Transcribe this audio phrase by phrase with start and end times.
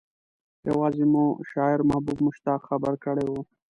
[0.69, 3.33] يوازې مو شاعر محبوب مشتاق خبر کړی و.